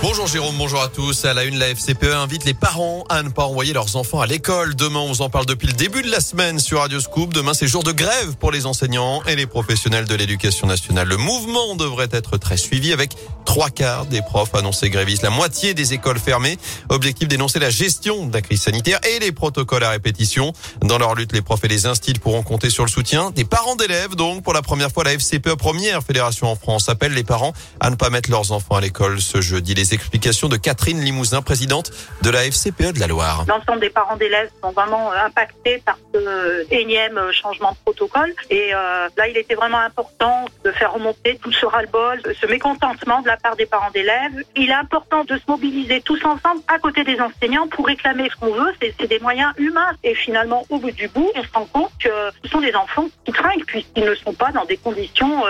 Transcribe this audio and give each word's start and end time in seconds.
Bonjour 0.00 0.28
Jérôme, 0.28 0.54
bonjour 0.56 0.80
à 0.80 0.88
tous. 0.88 1.24
À 1.24 1.34
la 1.34 1.42
une, 1.42 1.58
la 1.58 1.70
FCPE 1.70 2.14
invite 2.14 2.44
les 2.44 2.54
parents 2.54 3.02
à 3.08 3.24
ne 3.24 3.30
pas 3.30 3.44
envoyer 3.46 3.72
leurs 3.72 3.96
enfants 3.96 4.20
à 4.20 4.28
l'école. 4.28 4.76
Demain, 4.76 5.00
on 5.00 5.08
vous 5.08 5.22
en 5.22 5.28
parle 5.28 5.44
depuis 5.44 5.66
le 5.66 5.72
début 5.72 6.02
de 6.02 6.10
la 6.10 6.20
semaine 6.20 6.60
sur 6.60 6.78
Radio 6.78 7.00
Scoop. 7.00 7.34
Demain, 7.34 7.52
c'est 7.52 7.66
jour 7.66 7.82
de 7.82 7.90
grève 7.90 8.36
pour 8.38 8.52
les 8.52 8.64
enseignants 8.66 9.24
et 9.24 9.34
les 9.34 9.46
professionnels 9.46 10.04
de 10.04 10.14
l'éducation 10.14 10.68
nationale. 10.68 11.08
Le 11.08 11.16
mouvement 11.16 11.74
devrait 11.74 12.08
être 12.12 12.36
très 12.36 12.56
suivi 12.56 12.92
avec 12.92 13.16
trois 13.44 13.70
quarts 13.70 14.06
des 14.06 14.22
profs 14.22 14.54
annoncés 14.54 14.88
grévistes, 14.88 15.22
la 15.22 15.30
moitié 15.30 15.74
des 15.74 15.94
écoles 15.94 16.20
fermées. 16.20 16.58
Objectif 16.90 17.26
d'énoncer 17.26 17.58
la 17.58 17.70
gestion 17.70 18.26
de 18.26 18.32
la 18.32 18.40
crise 18.40 18.62
sanitaire 18.62 19.00
et 19.04 19.18
les 19.18 19.32
protocoles 19.32 19.82
à 19.82 19.90
répétition. 19.90 20.52
Dans 20.80 20.98
leur 20.98 21.16
lutte, 21.16 21.32
les 21.32 21.42
profs 21.42 21.64
et 21.64 21.68
les 21.68 21.86
instituts 21.86 22.20
pourront 22.20 22.44
compter 22.44 22.70
sur 22.70 22.84
le 22.84 22.90
soutien 22.90 23.32
des 23.32 23.44
parents 23.44 23.74
d'élèves. 23.74 24.14
Donc, 24.14 24.44
pour 24.44 24.52
la 24.52 24.62
première 24.62 24.92
fois, 24.92 25.02
la 25.02 25.14
FCPE, 25.14 25.54
première 25.56 26.04
fédération 26.04 26.46
en 26.46 26.54
France, 26.54 26.88
appelle 26.88 27.14
les 27.14 27.24
parents 27.24 27.52
à 27.80 27.90
ne 27.90 27.96
pas 27.96 28.10
mettre 28.10 28.30
leurs 28.30 28.52
enfants 28.52 28.76
à 28.76 28.80
l'école 28.80 29.20
ce 29.20 29.40
jeudi. 29.40 29.74
Explications 29.94 30.48
de 30.48 30.56
Catherine 30.56 31.00
Limousin, 31.00 31.42
présidente 31.42 31.90
de 32.22 32.30
la 32.30 32.44
FCPE 32.44 32.92
de 32.94 33.00
la 33.00 33.06
Loire. 33.06 33.44
L'ensemble 33.48 33.80
des 33.80 33.90
parents 33.90 34.16
d'élèves 34.16 34.50
sont 34.62 34.72
vraiment 34.72 35.12
euh, 35.12 35.26
impactés 35.26 35.82
par 35.84 35.98
ce 36.14 36.66
énième 36.70 37.18
euh, 37.18 37.32
changement 37.32 37.72
de 37.72 37.76
protocole. 37.84 38.32
Et 38.50 38.74
euh, 38.74 39.08
là, 39.16 39.28
il 39.28 39.36
était 39.36 39.54
vraiment 39.54 39.78
important 39.78 40.46
de 40.64 40.72
faire 40.72 40.92
remonter 40.92 41.38
tout 41.42 41.52
ce 41.52 41.66
ras-le-bol, 41.66 42.20
ce 42.40 42.46
mécontentement 42.46 43.22
de 43.22 43.28
la 43.28 43.36
part 43.36 43.56
des 43.56 43.66
parents 43.66 43.90
d'élèves. 43.90 44.44
Il 44.56 44.70
est 44.70 44.74
important 44.74 45.24
de 45.24 45.36
se 45.36 45.42
mobiliser 45.48 46.00
tous 46.00 46.22
ensemble 46.24 46.60
à 46.68 46.78
côté 46.78 47.04
des 47.04 47.20
enseignants 47.20 47.68
pour 47.68 47.86
réclamer 47.86 48.28
ce 48.30 48.36
qu'on 48.36 48.52
veut. 48.52 48.72
C'est 48.80 49.06
des 49.06 49.20
moyens 49.20 49.52
humains. 49.58 49.92
Et 50.04 50.14
finalement, 50.14 50.64
au 50.70 50.78
bout 50.78 50.90
du 50.90 51.08
bout, 51.08 51.30
on 51.34 51.42
se 51.42 51.52
rend 51.52 51.66
compte 51.66 51.92
que 52.00 52.10
ce 52.42 52.50
sont 52.50 52.60
des 52.60 52.74
enfants 52.74 53.06
qui 53.24 53.32
trinquent 53.32 53.66
puisqu'ils 53.66 54.04
ne 54.04 54.14
sont 54.14 54.32
pas 54.32 54.50
dans 54.52 54.64
des 54.64 54.76
conditions 54.76 55.44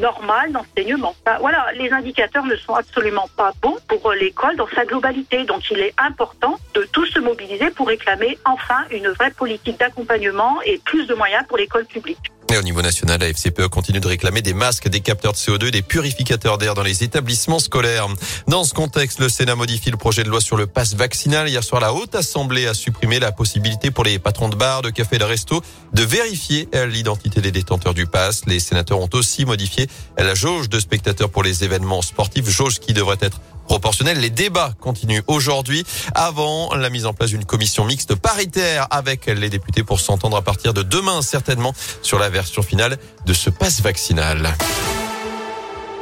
normales 0.00 0.52
d'enseignement. 0.52 1.14
Voilà, 1.40 1.66
les 1.74 1.90
indicateurs 1.92 2.44
ne 2.44 2.56
sont 2.56 2.74
absolument 2.74 3.28
pas 3.36 3.52
bons 3.62 3.75
pour 3.88 4.12
l'école 4.12 4.56
dans 4.56 4.68
sa 4.74 4.84
globalité. 4.84 5.44
Donc 5.44 5.70
il 5.70 5.78
est 5.80 5.94
important 5.98 6.58
de 6.74 6.86
tous 6.92 7.06
se 7.06 7.20
mobiliser 7.20 7.70
pour 7.70 7.88
réclamer 7.88 8.38
enfin 8.44 8.84
une 8.90 9.08
vraie 9.08 9.30
politique 9.30 9.78
d'accompagnement 9.78 10.60
et 10.64 10.80
plus 10.84 11.06
de 11.06 11.14
moyens 11.14 11.44
pour 11.48 11.56
l'école 11.56 11.86
publique. 11.86 12.32
Et 12.52 12.56
au 12.56 12.62
niveau 12.62 12.80
national, 12.80 13.20
la 13.20 13.28
FCPE 13.28 13.66
continue 13.66 13.98
de 13.98 14.06
réclamer 14.06 14.40
des 14.40 14.54
masques, 14.54 14.88
des 14.88 15.00
capteurs 15.00 15.32
de 15.32 15.36
CO2, 15.36 15.70
des 15.70 15.82
purificateurs 15.82 16.58
d'air 16.58 16.74
dans 16.74 16.84
les 16.84 17.02
établissements 17.02 17.58
scolaires. 17.58 18.06
Dans 18.46 18.62
ce 18.62 18.72
contexte, 18.72 19.18
le 19.18 19.28
Sénat 19.28 19.56
modifie 19.56 19.90
le 19.90 19.96
projet 19.96 20.22
de 20.22 20.28
loi 20.28 20.40
sur 20.40 20.56
le 20.56 20.68
pass 20.68 20.94
vaccinal. 20.94 21.48
Hier 21.48 21.64
soir, 21.64 21.80
la 21.80 21.92
Haute 21.92 22.14
Assemblée 22.14 22.68
a 22.68 22.74
supprimé 22.74 23.18
la 23.18 23.32
possibilité 23.32 23.90
pour 23.90 24.04
les 24.04 24.20
patrons 24.20 24.48
de 24.48 24.54
bars, 24.54 24.82
de 24.82 24.90
cafés 24.90 25.16
et 25.16 25.18
de 25.18 25.24
resto 25.24 25.60
de 25.92 26.02
vérifier 26.02 26.68
l'identité 26.86 27.40
des 27.40 27.50
détenteurs 27.50 27.94
du 27.94 28.06
pass. 28.06 28.46
Les 28.46 28.60
sénateurs 28.60 29.00
ont 29.00 29.10
aussi 29.14 29.44
modifié 29.44 29.88
la 30.16 30.34
jauge 30.34 30.68
de 30.68 30.78
spectateurs 30.78 31.30
pour 31.30 31.42
les 31.42 31.64
événements 31.64 32.02
sportifs, 32.02 32.48
jauge 32.48 32.78
qui 32.78 32.92
devrait 32.92 33.18
être 33.20 33.40
proportionnelle. 33.66 34.20
Les 34.20 34.30
débats 34.30 34.72
continuent 34.80 35.22
aujourd'hui 35.26 35.84
avant 36.14 36.74
la 36.74 36.90
mise 36.90 37.06
en 37.06 37.14
place 37.14 37.30
d'une 37.30 37.44
commission 37.44 37.84
mixte 37.84 38.14
paritaire 38.14 38.86
avec 38.90 39.26
les 39.26 39.50
députés 39.50 39.82
pour 39.82 40.00
s'entendre 40.00 40.36
à 40.36 40.42
partir 40.42 40.74
de 40.74 40.82
demain 40.82 41.22
certainement 41.22 41.74
sur 42.02 42.18
la 42.18 42.30
version 42.30 42.62
finale 42.62 42.98
de 43.26 43.34
ce 43.34 43.50
passe 43.50 43.80
vaccinal. 43.80 44.54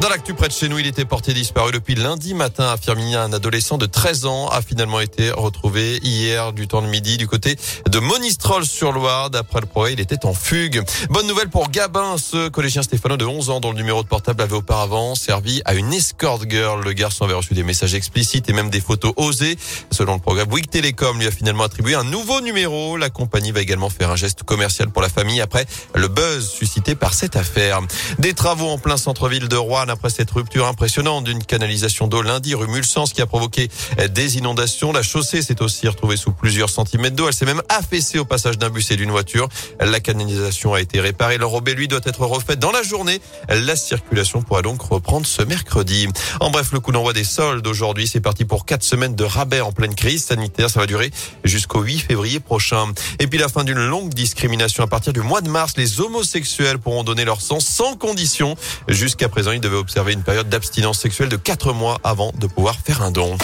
Dans 0.00 0.08
l'actu 0.10 0.34
près 0.34 0.48
de 0.48 0.52
chez 0.52 0.68
nous, 0.68 0.78
il 0.78 0.86
était 0.86 1.04
porté 1.04 1.32
disparu 1.32 1.72
depuis 1.72 1.94
lundi 1.94 2.34
matin 2.34 2.66
à 2.68 2.76
Firminy. 2.76 3.14
Un 3.14 3.32
adolescent 3.32 3.78
de 3.78 3.86
13 3.86 4.26
ans 4.26 4.48
a 4.48 4.60
finalement 4.60 5.00
été 5.00 5.30
retrouvé 5.30 5.98
hier 6.02 6.52
du 6.52 6.66
temps 6.66 6.82
de 6.82 6.88
midi 6.88 7.16
du 7.16 7.26
côté 7.26 7.56
de 7.88 7.98
Monistrol-sur-Loire. 8.00 9.30
D'après 9.30 9.60
le 9.60 9.66
progrès, 9.66 9.92
il 9.94 10.00
était 10.00 10.26
en 10.26 10.34
fugue. 10.34 10.82
Bonne 11.08 11.26
nouvelle 11.26 11.48
pour 11.48 11.70
Gabin, 11.70 12.16
ce 12.18 12.48
collégien 12.48 12.82
stéphano 12.82 13.16
de 13.16 13.24
11 13.24 13.50
ans 13.50 13.60
dont 13.60 13.70
le 13.70 13.76
numéro 13.76 14.02
de 14.02 14.08
portable 14.08 14.42
avait 14.42 14.56
auparavant 14.56 15.14
servi 15.14 15.62
à 15.64 15.74
une 15.74 15.92
escort 15.94 16.40
girl. 16.46 16.82
Le 16.84 16.92
garçon 16.92 17.24
avait 17.24 17.34
reçu 17.34 17.54
des 17.54 17.62
messages 17.62 17.94
explicites 17.94 18.50
et 18.50 18.52
même 18.52 18.70
des 18.70 18.80
photos 18.80 19.14
osées. 19.16 19.56
Selon 19.90 20.14
le 20.14 20.20
programme 20.20 20.48
Bouygues 20.48 20.68
Télécom 20.68 21.18
lui 21.18 21.28
a 21.28 21.30
finalement 21.30 21.64
attribué 21.64 21.94
un 21.94 22.04
nouveau 22.04 22.40
numéro. 22.40 22.96
La 22.96 23.10
compagnie 23.10 23.52
va 23.52 23.60
également 23.60 23.90
faire 23.90 24.10
un 24.10 24.16
geste 24.16 24.42
commercial 24.42 24.90
pour 24.90 25.02
la 25.02 25.08
famille 25.08 25.40
après 25.40 25.66
le 25.94 26.08
buzz 26.08 26.50
suscité 26.50 26.94
par 26.94 27.14
cette 27.14 27.36
affaire. 27.36 27.80
Des 28.18 28.34
travaux 28.34 28.68
en 28.68 28.78
plein 28.78 28.96
centre-ville 28.96 29.48
de 29.48 29.56
Rouen 29.56 29.83
après 29.88 30.10
cette 30.10 30.30
rupture 30.30 30.66
impressionnante 30.66 31.24
d'une 31.24 31.42
canalisation 31.42 32.06
d'eau 32.06 32.22
lundi 32.22 32.54
rue 32.54 32.66
Mulsens 32.66 33.12
qui 33.12 33.22
a 33.22 33.26
provoqué 33.26 33.68
des 34.10 34.38
inondations. 34.38 34.92
La 34.92 35.02
chaussée 35.02 35.42
s'est 35.42 35.62
aussi 35.62 35.88
retrouvée 35.88 36.16
sous 36.16 36.32
plusieurs 36.32 36.70
centimètres 36.70 37.16
d'eau. 37.16 37.28
Elle 37.28 37.34
s'est 37.34 37.44
même 37.44 37.62
affaissée 37.68 38.18
au 38.18 38.24
passage 38.24 38.58
d'un 38.58 38.70
bus 38.70 38.90
et 38.90 38.96
d'une 38.96 39.10
voiture. 39.10 39.48
La 39.80 40.00
canalisation 40.00 40.74
a 40.74 40.80
été 40.80 41.00
réparée. 41.00 41.38
L'enrobé, 41.38 41.74
lui, 41.74 41.88
doit 41.88 42.00
être 42.04 42.26
refait 42.26 42.56
dans 42.56 42.72
la 42.72 42.82
journée. 42.82 43.20
La 43.48 43.76
circulation 43.76 44.42
pourra 44.42 44.62
donc 44.62 44.82
reprendre 44.82 45.26
ce 45.26 45.42
mercredi. 45.42 46.08
En 46.40 46.50
bref, 46.50 46.72
le 46.72 46.80
coup 46.80 46.92
d'envoi 46.92 47.12
des 47.12 47.24
soldes 47.24 47.66
aujourd'hui, 47.66 48.06
c'est 48.06 48.20
parti 48.20 48.44
pour 48.44 48.66
quatre 48.66 48.84
semaines 48.84 49.14
de 49.14 49.24
rabais 49.24 49.60
en 49.60 49.72
pleine 49.72 49.94
crise 49.94 50.24
sanitaire. 50.24 50.70
Ça 50.70 50.80
va 50.80 50.86
durer 50.86 51.10
jusqu'au 51.44 51.82
8 51.82 52.00
février 52.00 52.40
prochain. 52.40 52.86
Et 53.18 53.26
puis 53.26 53.38
la 53.38 53.48
fin 53.48 53.64
d'une 53.64 53.84
longue 53.84 54.12
discrimination 54.12 54.84
à 54.84 54.86
partir 54.86 55.12
du 55.12 55.20
mois 55.20 55.40
de 55.40 55.48
mars. 55.48 55.74
Les 55.76 56.00
homosexuels 56.00 56.78
pourront 56.78 57.04
donner 57.04 57.24
leur 57.24 57.40
sang 57.40 57.60
sans 57.60 57.96
condition. 57.96 58.56
Jusqu'à 58.88 59.28
présent, 59.28 59.52
ils 59.52 59.60
devaient 59.60 59.73
observer 59.76 60.12
une 60.12 60.22
période 60.22 60.48
d'abstinence 60.48 60.98
sexuelle 60.98 61.28
de 61.28 61.36
4 61.36 61.72
mois 61.72 61.98
avant 62.04 62.32
de 62.38 62.46
pouvoir 62.46 62.76
faire 62.76 63.02
un 63.02 63.10
don. 63.10 63.36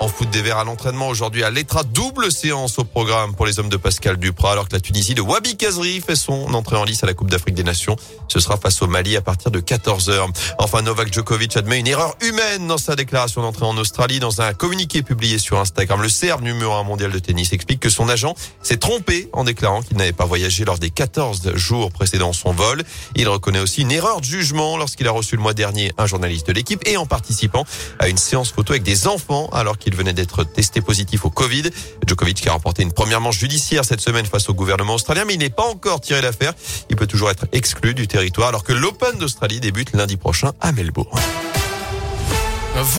En 0.00 0.08
foot 0.08 0.30
des 0.30 0.40
Verts 0.40 0.56
à 0.56 0.64
l'entraînement 0.64 1.08
aujourd'hui 1.08 1.44
à 1.44 1.50
l'Etra, 1.50 1.82
double 1.84 2.32
séance 2.32 2.78
au 2.78 2.84
programme 2.84 3.34
pour 3.34 3.44
les 3.44 3.58
hommes 3.58 3.68
de 3.68 3.76
Pascal 3.76 4.16
Duprat 4.16 4.52
alors 4.52 4.66
que 4.66 4.72
la 4.72 4.80
Tunisie 4.80 5.14
de 5.14 5.20
Wabi 5.20 5.58
Kazri 5.58 6.00
fait 6.00 6.16
son 6.16 6.54
entrée 6.54 6.76
en 6.76 6.84
lice 6.84 7.04
à 7.04 7.06
la 7.06 7.12
Coupe 7.12 7.28
d'Afrique 7.28 7.54
des 7.54 7.64
Nations. 7.64 7.96
Ce 8.28 8.40
sera 8.40 8.56
face 8.56 8.80
au 8.80 8.86
Mali 8.86 9.18
à 9.18 9.20
partir 9.20 9.50
de 9.50 9.60
14h. 9.60 10.28
Enfin, 10.58 10.80
Novak 10.80 11.12
Djokovic 11.12 11.54
admet 11.54 11.80
une 11.80 11.86
erreur 11.86 12.16
humaine 12.22 12.66
dans 12.66 12.78
sa 12.78 12.96
déclaration 12.96 13.42
d'entrée 13.42 13.66
en 13.66 13.76
Australie. 13.76 14.20
Dans 14.20 14.40
un 14.40 14.54
communiqué 14.54 15.02
publié 15.02 15.38
sur 15.38 15.60
Instagram, 15.60 16.00
le 16.00 16.08
Serbe 16.08 16.40
numéro 16.40 16.72
1 16.72 16.84
mondial 16.84 17.12
de 17.12 17.18
tennis 17.18 17.52
explique 17.52 17.80
que 17.80 17.90
son 17.90 18.08
agent 18.08 18.34
s'est 18.62 18.78
trompé 18.78 19.28
en 19.34 19.44
déclarant 19.44 19.82
qu'il 19.82 19.98
n'avait 19.98 20.14
pas 20.14 20.24
voyagé 20.24 20.64
lors 20.64 20.78
des 20.78 20.88
14 20.88 21.56
jours 21.56 21.92
précédant 21.92 22.32
son 22.32 22.52
vol. 22.52 22.84
Il 23.16 23.28
reconnaît 23.28 23.60
aussi 23.60 23.82
une 23.82 23.92
erreur 23.92 24.22
de 24.22 24.24
jugement 24.24 24.78
lorsqu'il 24.78 25.06
a 25.08 25.10
reçu 25.10 25.36
le 25.36 25.42
mois 25.42 25.52
dernier 25.52 25.92
un 25.98 26.06
journaliste 26.06 26.46
de 26.46 26.54
l'équipe 26.54 26.80
et 26.86 26.96
en 26.96 27.04
participant 27.04 27.66
à 27.98 28.08
une 28.08 28.16
séance 28.16 28.50
photo 28.50 28.72
avec 28.72 28.82
des 28.82 29.06
enfants 29.06 29.50
alors 29.52 29.76
qu'il 29.76 29.89
il 29.90 29.96
venait 29.96 30.12
d'être 30.12 30.44
testé 30.44 30.80
positif 30.80 31.24
au 31.24 31.30
Covid. 31.30 31.64
Djokovic 32.06 32.40
qui 32.40 32.48
a 32.48 32.52
remporté 32.52 32.82
une 32.82 32.92
première 32.92 33.20
manche 33.20 33.38
judiciaire 33.38 33.84
cette 33.84 34.00
semaine 34.00 34.24
face 34.24 34.48
au 34.48 34.54
gouvernement 34.54 34.94
australien, 34.94 35.24
mais 35.26 35.34
il 35.34 35.38
n'est 35.38 35.50
pas 35.50 35.64
encore 35.64 36.00
tiré 36.00 36.20
l'affaire. 36.22 36.54
Il 36.90 36.96
peut 36.96 37.08
toujours 37.08 37.30
être 37.30 37.46
exclu 37.52 37.92
du 37.92 38.06
territoire 38.06 38.48
alors 38.48 38.62
que 38.62 38.72
l'Open 38.72 39.18
d'Australie 39.18 39.60
débute 39.60 39.92
lundi 39.92 40.16
prochain 40.16 40.52
à 40.60 40.70
Melbourne. 40.70 41.18